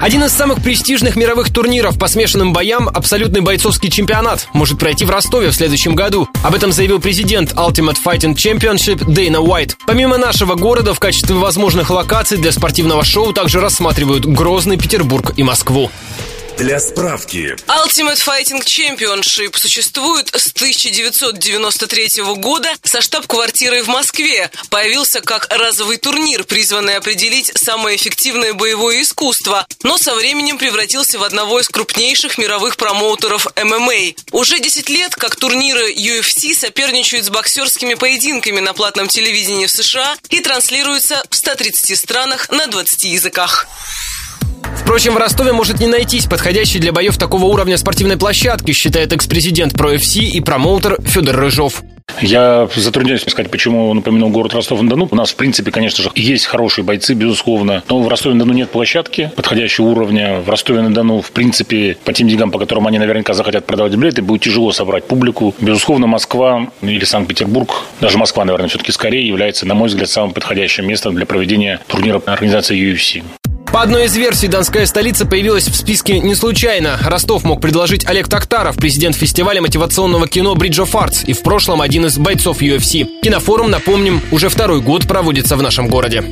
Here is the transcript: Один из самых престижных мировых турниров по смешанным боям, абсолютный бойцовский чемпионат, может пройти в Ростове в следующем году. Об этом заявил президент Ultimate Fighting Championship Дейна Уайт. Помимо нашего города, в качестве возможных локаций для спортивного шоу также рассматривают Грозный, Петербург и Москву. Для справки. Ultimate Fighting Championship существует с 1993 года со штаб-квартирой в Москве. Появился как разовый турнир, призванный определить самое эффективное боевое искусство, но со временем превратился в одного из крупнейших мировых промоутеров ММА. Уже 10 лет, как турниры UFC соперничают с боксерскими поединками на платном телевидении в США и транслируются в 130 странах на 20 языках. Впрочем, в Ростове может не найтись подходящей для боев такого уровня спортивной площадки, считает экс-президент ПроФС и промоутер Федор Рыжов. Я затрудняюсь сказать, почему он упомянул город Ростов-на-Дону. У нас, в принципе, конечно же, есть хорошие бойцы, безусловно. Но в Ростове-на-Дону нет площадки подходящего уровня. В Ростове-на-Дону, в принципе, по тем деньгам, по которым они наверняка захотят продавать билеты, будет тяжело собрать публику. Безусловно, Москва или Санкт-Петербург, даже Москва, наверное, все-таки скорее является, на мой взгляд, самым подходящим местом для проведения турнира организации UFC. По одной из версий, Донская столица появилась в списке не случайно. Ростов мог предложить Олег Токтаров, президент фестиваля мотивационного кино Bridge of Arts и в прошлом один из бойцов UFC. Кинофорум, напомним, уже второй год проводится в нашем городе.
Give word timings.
Один 0.00 0.24
из 0.24 0.32
самых 0.32 0.62
престижных 0.62 1.16
мировых 1.16 1.50
турниров 1.50 1.98
по 1.98 2.06
смешанным 2.06 2.52
боям, 2.52 2.88
абсолютный 2.88 3.40
бойцовский 3.40 3.90
чемпионат, 3.90 4.46
может 4.52 4.78
пройти 4.78 5.04
в 5.06 5.10
Ростове 5.10 5.50
в 5.50 5.54
следующем 5.54 5.94
году. 5.94 6.28
Об 6.42 6.54
этом 6.54 6.70
заявил 6.70 7.00
президент 7.00 7.54
Ultimate 7.54 7.96
Fighting 8.04 8.34
Championship 8.34 9.10
Дейна 9.10 9.40
Уайт. 9.40 9.76
Помимо 9.86 10.18
нашего 10.18 10.54
города, 10.54 10.92
в 10.92 11.00
качестве 11.00 11.34
возможных 11.34 11.90
локаций 11.90 12.36
для 12.36 12.52
спортивного 12.52 13.04
шоу 13.04 13.32
также 13.32 13.58
рассматривают 13.60 14.26
Грозный, 14.26 14.76
Петербург 14.76 15.32
и 15.36 15.42
Москву. 15.42 15.90
Для 16.58 16.80
справки. 16.80 17.54
Ultimate 17.66 18.16
Fighting 18.16 18.64
Championship 18.64 19.58
существует 19.58 20.30
с 20.34 20.52
1993 20.52 22.22
года 22.36 22.72
со 22.82 23.02
штаб-квартирой 23.02 23.82
в 23.82 23.88
Москве. 23.88 24.50
Появился 24.70 25.20
как 25.20 25.52
разовый 25.52 25.98
турнир, 25.98 26.44
призванный 26.44 26.96
определить 26.96 27.52
самое 27.54 27.96
эффективное 27.96 28.54
боевое 28.54 29.02
искусство, 29.02 29.66
но 29.82 29.98
со 29.98 30.14
временем 30.14 30.56
превратился 30.56 31.18
в 31.18 31.24
одного 31.24 31.60
из 31.60 31.68
крупнейших 31.68 32.38
мировых 32.38 32.78
промоутеров 32.78 33.46
ММА. 33.62 34.14
Уже 34.32 34.58
10 34.58 34.88
лет, 34.88 35.14
как 35.14 35.36
турниры 35.36 35.92
UFC 35.92 36.54
соперничают 36.54 37.26
с 37.26 37.30
боксерскими 37.30 37.94
поединками 37.94 38.60
на 38.60 38.72
платном 38.72 39.08
телевидении 39.08 39.66
в 39.66 39.70
США 39.70 40.16
и 40.30 40.40
транслируются 40.40 41.22
в 41.28 41.36
130 41.36 41.98
странах 41.98 42.48
на 42.48 42.66
20 42.66 43.04
языках. 43.04 43.68
Впрочем, 44.86 45.14
в 45.14 45.16
Ростове 45.16 45.50
может 45.50 45.80
не 45.80 45.88
найтись 45.88 46.26
подходящей 46.26 46.78
для 46.78 46.92
боев 46.92 47.18
такого 47.18 47.46
уровня 47.46 47.76
спортивной 47.76 48.16
площадки, 48.16 48.70
считает 48.70 49.12
экс-президент 49.12 49.72
ПроФС 49.74 50.14
и 50.14 50.40
промоутер 50.40 51.02
Федор 51.02 51.34
Рыжов. 51.34 51.82
Я 52.20 52.68
затрудняюсь 52.72 53.22
сказать, 53.22 53.50
почему 53.50 53.90
он 53.90 53.98
упомянул 53.98 54.30
город 54.30 54.54
Ростов-на-Дону. 54.54 55.08
У 55.10 55.16
нас, 55.16 55.32
в 55.32 55.34
принципе, 55.34 55.72
конечно 55.72 56.04
же, 56.04 56.12
есть 56.14 56.46
хорошие 56.46 56.84
бойцы, 56.84 57.14
безусловно. 57.14 57.82
Но 57.88 58.00
в 58.00 58.06
Ростове-на-Дону 58.06 58.52
нет 58.52 58.70
площадки 58.70 59.32
подходящего 59.34 59.86
уровня. 59.86 60.38
В 60.38 60.48
Ростове-на-Дону, 60.48 61.20
в 61.20 61.32
принципе, 61.32 61.98
по 62.04 62.12
тем 62.12 62.28
деньгам, 62.28 62.52
по 62.52 62.60
которым 62.60 62.86
они 62.86 63.00
наверняка 63.00 63.34
захотят 63.34 63.66
продавать 63.66 63.92
билеты, 63.96 64.22
будет 64.22 64.42
тяжело 64.42 64.70
собрать 64.70 65.04
публику. 65.04 65.52
Безусловно, 65.60 66.06
Москва 66.06 66.68
или 66.80 67.04
Санкт-Петербург, 67.04 67.82
даже 68.00 68.18
Москва, 68.18 68.44
наверное, 68.44 68.68
все-таки 68.68 68.92
скорее 68.92 69.26
является, 69.26 69.66
на 69.66 69.74
мой 69.74 69.88
взгляд, 69.88 70.08
самым 70.08 70.32
подходящим 70.32 70.86
местом 70.86 71.16
для 71.16 71.26
проведения 71.26 71.80
турнира 71.88 72.22
организации 72.24 72.78
UFC. 72.78 73.24
По 73.76 73.82
одной 73.82 74.06
из 74.06 74.16
версий, 74.16 74.48
Донская 74.48 74.86
столица 74.86 75.26
появилась 75.26 75.68
в 75.68 75.76
списке 75.76 76.18
не 76.18 76.34
случайно. 76.34 76.98
Ростов 77.04 77.44
мог 77.44 77.60
предложить 77.60 78.06
Олег 78.06 78.26
Токтаров, 78.26 78.76
президент 78.76 79.14
фестиваля 79.14 79.60
мотивационного 79.60 80.26
кино 80.26 80.54
Bridge 80.54 80.82
of 80.82 80.92
Arts 80.92 81.26
и 81.26 81.34
в 81.34 81.42
прошлом 81.42 81.82
один 81.82 82.06
из 82.06 82.16
бойцов 82.16 82.62
UFC. 82.62 83.06
Кинофорум, 83.20 83.70
напомним, 83.70 84.22
уже 84.30 84.48
второй 84.48 84.80
год 84.80 85.06
проводится 85.06 85.58
в 85.58 85.62
нашем 85.62 85.88
городе. 85.88 86.24